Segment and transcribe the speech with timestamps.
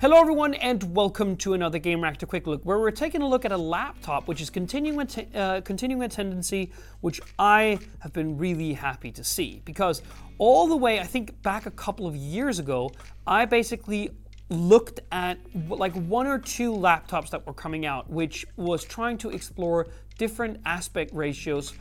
[0.00, 3.50] Hello, everyone, and welcome to another Gamereactor Quick Look, where we're taking a look at
[3.50, 6.70] a laptop which is continuing a, t- uh, continuing a tendency
[7.00, 9.60] which I have been really happy to see.
[9.64, 10.02] Because
[10.38, 12.92] all the way, I think back a couple of years ago,
[13.26, 14.10] I basically
[14.50, 15.38] looked at
[15.68, 20.60] like one or two laptops that were coming out, which was trying to explore different
[20.64, 21.74] aspect ratios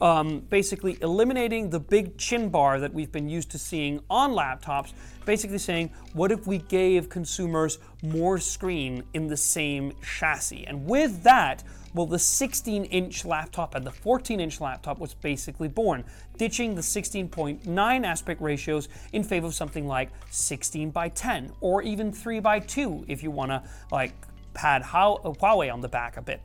[0.00, 4.92] um, basically eliminating the big chin bar that we've been used to seeing on laptops,
[5.24, 10.66] basically saying, what if we gave consumers more screen in the same chassis?
[10.66, 11.64] And with that,
[11.94, 16.04] well, the 16 inch laptop and the 14 inch laptop was basically born,
[16.36, 22.12] ditching the 16.9 aspect ratios in favor of something like 16 by 10 or even
[22.12, 24.12] 3 by 2 if you want to like
[24.54, 26.40] pad Huawei on the back a bit.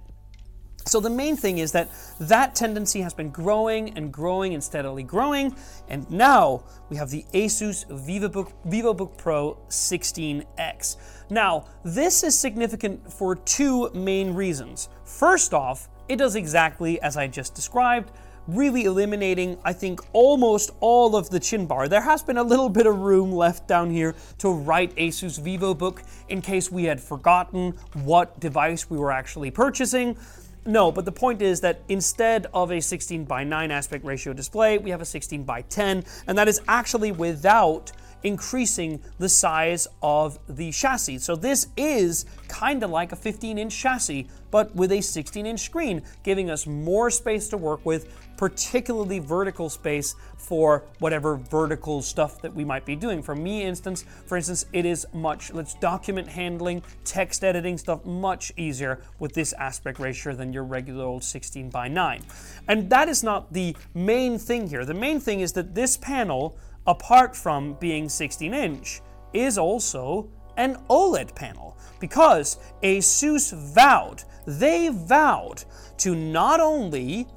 [0.86, 5.04] So the main thing is that that tendency has been growing and growing and steadily
[5.04, 5.56] growing,
[5.88, 10.98] and now we have the Asus VivoBook, Pro 16X.
[11.30, 14.90] Now, this is significant for two main reasons.
[15.04, 18.12] First off, it does exactly as I just described,
[18.48, 21.88] really eliminating, I think, almost all of the chin bar.
[21.88, 26.02] There has been a little bit of room left down here to write Asus VivoBook
[26.30, 30.18] in case we had forgotten what device we were actually purchasing.
[30.66, 34.78] No, but the point is that instead of a 16 by 9 aspect ratio display,
[34.78, 37.92] we have a 16 by 10, and that is actually without
[38.24, 41.20] increasing the size of the chassis.
[41.20, 45.60] So this is kind of like a 15 inch chassis, but with a 16 inch
[45.60, 52.42] screen, giving us more space to work with, particularly vertical space for whatever vertical stuff
[52.42, 53.22] that we might be doing.
[53.22, 58.52] For me, instance, for instance, it is much, let's document handling, text editing stuff much
[58.58, 62.24] easier with this aspect ratio than your regular old 16 by 9.
[62.68, 64.86] And that is not the main thing here.
[64.86, 66.58] The main thing is that this panel
[66.90, 69.02] apart from being 16 inch,
[69.32, 75.64] is also an OLED panel because ASUS vowed, they vowed
[75.98, 77.28] to not only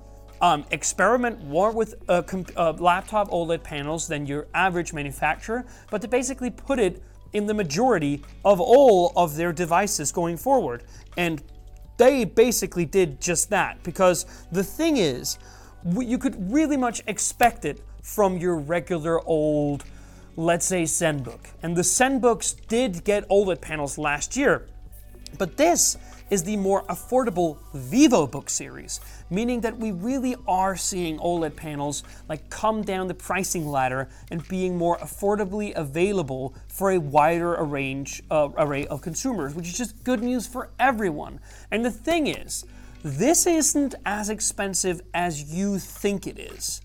[0.41, 2.22] um, experiment more with uh,
[2.56, 7.02] uh, laptop OLED panels than your average manufacturer, but to basically put it
[7.34, 10.84] in the majority of all of their devices going forward.
[11.16, 11.42] And
[11.98, 15.38] they basically did just that because the thing is,
[15.84, 19.84] you could really much expect it from your regular old,
[20.36, 21.46] let's say, ZenBook.
[21.62, 24.66] And the ZenBooks did get OLED panels last year,
[25.38, 25.96] but this
[26.32, 32.48] is the more affordable VivoBook series, meaning that we really are seeing OLED panels like
[32.48, 38.48] come down the pricing ladder and being more affordably available for a wider range, uh,
[38.56, 41.38] array of consumers, which is just good news for everyone.
[41.70, 42.64] And the thing is,
[43.04, 46.80] this isn't as expensive as you think it is.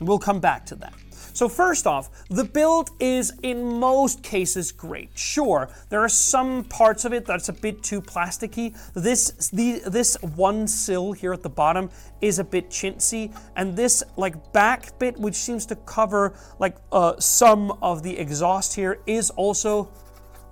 [0.00, 0.94] We'll come back to that.
[1.32, 5.16] So first off, the build is in most cases great.
[5.16, 8.76] Sure, there are some parts of it that's a bit too plasticky.
[8.94, 11.88] This the this one sill here at the bottom
[12.20, 17.18] is a bit chintzy, and this like back bit, which seems to cover like uh,
[17.18, 19.90] some of the exhaust here, is also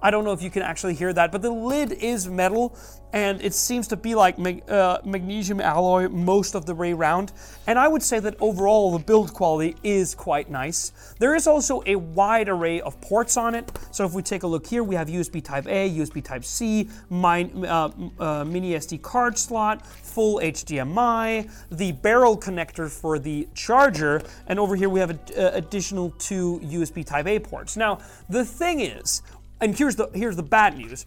[0.00, 2.76] I don't know if you can actually hear that, but the lid is metal
[3.12, 7.32] and it seems to be like mag- uh, magnesium alloy most of the way around.
[7.66, 10.92] And I would say that overall the build quality is quite nice.
[11.18, 13.70] There is also a wide array of ports on it.
[13.92, 16.88] So if we take a look here, we have USB Type A, USB Type C,
[17.10, 24.58] uh, uh, mini SD card slot, full HDMI, the barrel connector for the charger, and
[24.58, 27.76] over here we have an additional two USB Type A ports.
[27.76, 29.22] Now the thing is,
[29.60, 31.06] and here's the here's the bad news.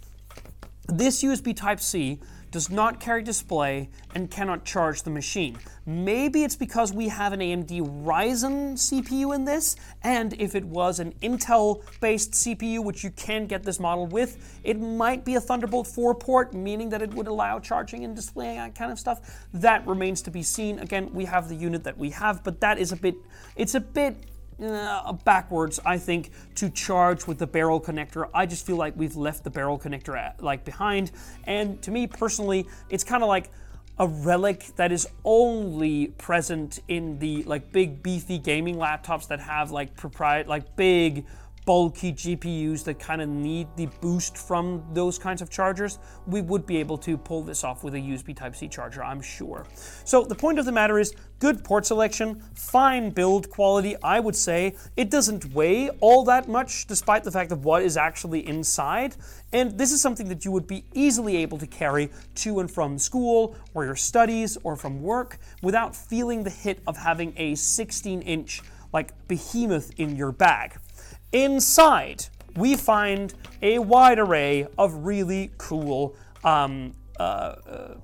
[0.88, 2.20] This USB Type-C
[2.52, 5.58] does not carry display and cannot charge the machine.
[5.86, 11.00] Maybe it's because we have an AMD Ryzen CPU in this, and if it was
[11.00, 15.42] an Intel based CPU, which you can get this model with, it might be a
[15.42, 19.48] Thunderbolt 4 port, meaning that it would allow charging and displaying that kind of stuff.
[19.54, 20.80] That remains to be seen.
[20.80, 23.16] Again, we have the unit that we have, but that is a bit,
[23.56, 24.18] it's a bit
[24.62, 28.30] uh, backwards, I think, to charge with the barrel connector.
[28.34, 31.12] I just feel like we've left the barrel connector at, like behind.
[31.46, 33.50] And to me personally, it's kind of like
[33.98, 39.72] a relic that is only present in the like big beefy gaming laptops that have
[39.72, 41.26] like proprietary like big
[41.66, 46.66] bulky GPUs that kind of need the boost from those kinds of chargers, we would
[46.66, 49.66] be able to pull this off with a USB Type-C charger, I'm sure.
[50.04, 54.36] So the point of the matter is good port selection, fine build quality, I would
[54.36, 54.76] say.
[54.98, 59.16] It doesn't weigh all that much despite the fact of what is actually inside.
[59.54, 62.98] And this is something that you would be easily able to carry to and from
[62.98, 68.22] school or your studies or from work without feeling the hit of having a 16
[68.22, 68.62] inch
[68.94, 70.78] like behemoth in your bag.
[71.34, 72.26] Inside,
[72.58, 77.96] we find a wide array of really cool um, uh, uh,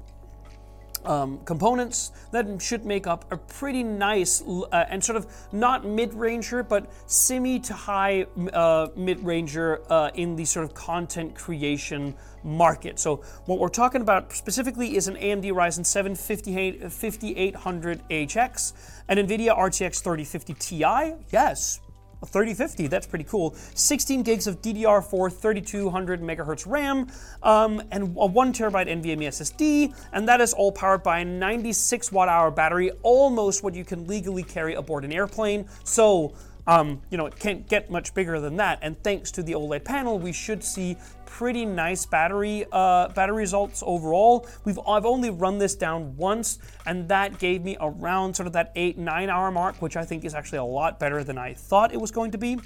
[1.03, 6.63] um, components that should make up a pretty nice uh, and sort of not mid-ranger
[6.63, 12.97] but semi to high uh, mid-ranger uh, in the sort of content creation market.
[13.00, 18.74] So what we're talking about specifically is an AMD Ryzen 7 5800HX,
[19.07, 21.79] an NVIDIA RTX 3050 Ti, yes,
[22.25, 23.56] 3050, that's pretty cool.
[23.75, 27.08] 16 gigs of DDR4 3200 megahertz RAM,
[27.44, 32.12] um, and a 1 terabyte NVMe SSD, and that is all powered by a 96
[32.12, 35.68] watt hour battery, almost what you can legally carry aboard an airplane.
[35.84, 36.34] So
[36.68, 38.80] um, you know, it can't get much bigger than that.
[38.81, 43.83] And thanks to the OLED panel, we should see pretty nice battery uh, battery results
[43.85, 44.47] overall.
[44.65, 46.57] We've I've only run this down once,
[46.88, 50.25] and that gave me around sort of that eight nine hour mark, which I think
[50.25, 52.57] is actually a lot better than I thought it was going to be.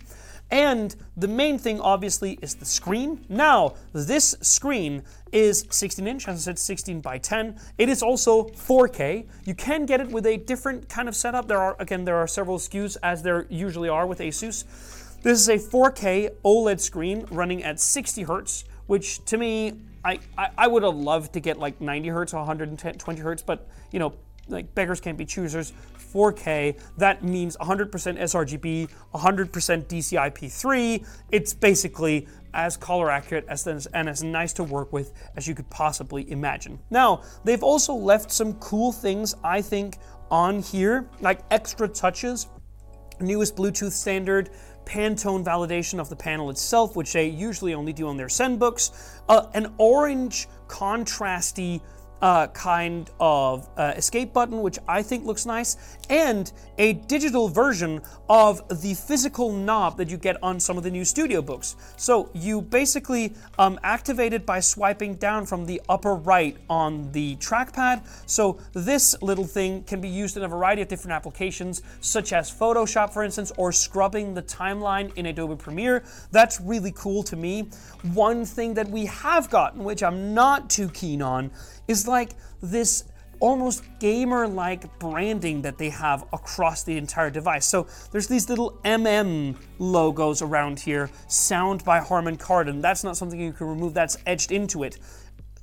[0.52, 3.26] And the main thing, obviously, is the screen.
[3.30, 7.58] Now, this screen is 16 inch, as I said, 16 by 10.
[7.78, 9.28] It is also 4K.
[9.46, 11.48] You can get it with a different kind of setup.
[11.48, 14.66] There are, again, there are several SKUs, as there usually are with Asus.
[15.24, 19.74] This is a 4K OLED screen running at 60 hertz, which to me,
[20.04, 23.70] I, I, I would have loved to get like 90 hertz or 120 hertz, but
[23.92, 24.16] you know,
[24.48, 25.74] like beggars can't be choosers.
[26.12, 29.50] 4K, that means 100% sRGB, 100%
[29.86, 31.08] DCI-P3.
[31.32, 35.70] It's basically as color accurate as and as nice to work with as you could
[35.70, 36.80] possibly imagine.
[36.90, 40.00] Now, they've also left some cool things, I think,
[40.32, 42.48] on here, like extra touches.
[43.22, 44.50] Newest Bluetooth standard,
[44.86, 49.48] Pantone validation of the panel itself, which they usually only do on their Zenbooks, uh,
[49.54, 51.82] an orange contrasty
[52.22, 58.02] uh, kind of uh, escape button, which I think looks nice, and a digital version
[58.30, 61.76] of the physical knob that you get on some of the new studio books.
[61.98, 67.36] So you basically um, activate it by swiping down from the upper right on the
[67.38, 68.08] trackpad.
[68.26, 72.52] So this little thing can be used in a variety of different applications, such as
[72.52, 76.04] Photoshop, for instance, or scrubbing the timeline in Adobe Premiere.
[76.32, 77.70] That's really cool to me.
[78.14, 81.52] One thing that we have gotten, which I'm not too keen on,
[81.88, 83.06] is like this
[83.42, 87.66] almost gamer like branding that they have across the entire device.
[87.66, 92.82] So there's these little MM logos around here, sound by Harman Kardon.
[92.82, 95.00] That's not something you can remove, that's etched into it.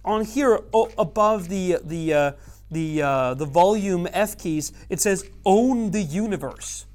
[0.05, 2.33] On here, oh, above the, the, uh,
[2.71, 6.87] the, uh, the volume F keys, it says own the universe.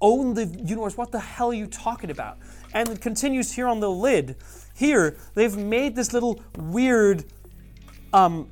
[0.00, 0.96] Own the universe.
[0.96, 2.38] What the hell are you talking about?
[2.74, 4.36] And it continues here on the lid.
[4.74, 7.24] Here, they've made this little weird
[8.12, 8.48] um,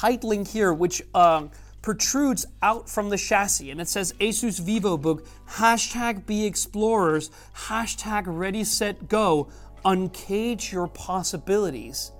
[0.00, 1.50] titling here, which um,
[1.82, 8.64] protrudes out from the chassis, and it says Asus VivoBook, hashtag be explorers, hashtag ready,
[8.64, 9.48] set, go,
[9.84, 12.12] uncage your possibilities.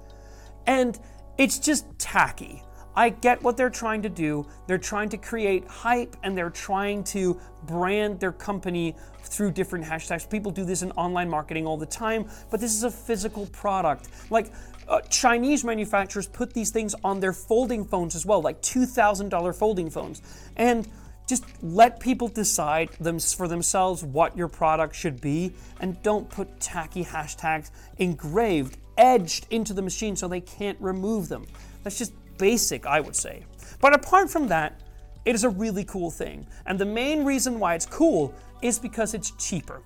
[0.67, 0.99] And
[1.39, 2.63] it's just tacky.
[2.95, 4.47] I get what they're trying to do.
[4.67, 10.29] They're trying to create hype and they're trying to brand their company through different hashtags.
[10.29, 14.09] People do this in online marketing all the time, but this is a physical product.
[14.31, 14.53] Like
[14.89, 19.89] uh, Chinese manufacturers put these things on their folding phones as well, like $2,000 folding
[19.89, 20.23] phones.
[20.57, 20.89] And
[21.29, 26.59] just let people decide them for themselves what your product should be and don't put
[26.59, 31.47] tacky hashtags engraved, edged into the machine so they can't remove them.
[31.85, 33.45] That's just basic, I would say.
[33.81, 34.81] But apart from that,
[35.25, 36.47] it is a really cool thing.
[36.67, 39.83] And the main reason why it's cool is because it's cheaper.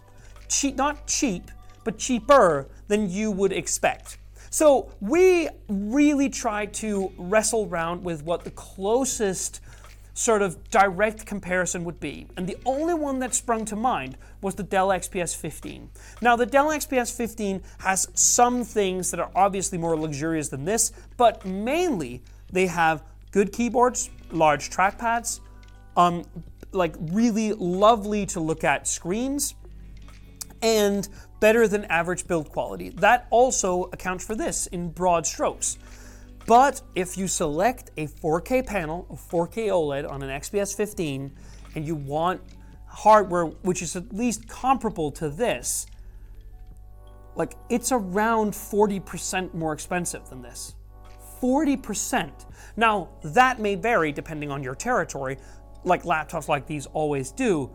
[0.48, 1.50] Cheap, not cheap,
[1.82, 4.18] but cheaper than you would expect.
[4.50, 9.60] So we really tried to wrestle around with what the closest
[10.14, 12.28] sort of direct comparison would be.
[12.36, 15.90] And the only one that sprung to mind was the Dell XPS 15.
[16.22, 20.92] Now, the Dell XPS 15 has some things that are obviously more luxurious than this,
[21.16, 22.22] but mainly
[22.54, 25.40] they have good keyboards, large trackpads,
[25.96, 26.24] um,
[26.72, 29.54] like really lovely to look at screens,
[30.62, 31.08] and
[31.40, 32.88] better than average build quality.
[32.90, 35.78] That also accounts for this in broad strokes.
[36.46, 41.32] But if you select a 4K panel, a 4K OLED on an XPS 15,
[41.74, 42.40] and you want
[42.86, 45.86] hardware which is at least comparable to this,
[47.34, 50.76] like it's around 40% more expensive than this.
[51.44, 52.46] 40%.
[52.76, 55.36] Now, that may vary depending on your territory,
[55.84, 57.70] like laptops like these always do,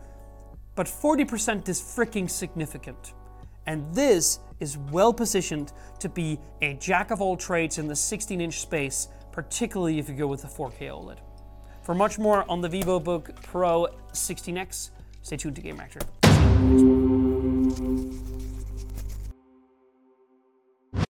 [0.74, 3.14] but 40% is freaking significant.
[3.66, 8.40] And this is well positioned to be a jack of all trades in the 16
[8.40, 11.18] inch space, particularly if you go with the 4K OLED.
[11.82, 14.90] For much more on the VivoBook Pro 16X,
[15.22, 16.06] stay tuned to Game Gamereactor.